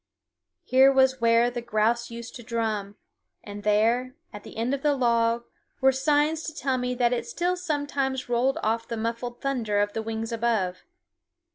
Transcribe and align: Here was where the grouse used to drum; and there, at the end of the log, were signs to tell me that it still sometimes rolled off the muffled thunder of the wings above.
Here 0.63 0.91
was 0.91 1.21
where 1.21 1.51
the 1.51 1.61
grouse 1.61 2.09
used 2.09 2.33
to 2.37 2.41
drum; 2.41 2.95
and 3.43 3.61
there, 3.61 4.15
at 4.33 4.41
the 4.41 4.57
end 4.57 4.73
of 4.73 4.81
the 4.81 4.95
log, 4.95 5.43
were 5.79 5.91
signs 5.91 6.41
to 6.45 6.55
tell 6.55 6.79
me 6.79 6.95
that 6.95 7.13
it 7.13 7.27
still 7.27 7.55
sometimes 7.55 8.27
rolled 8.27 8.57
off 8.63 8.87
the 8.87 8.97
muffled 8.97 9.41
thunder 9.41 9.79
of 9.79 9.93
the 9.93 10.01
wings 10.01 10.31
above. 10.31 10.85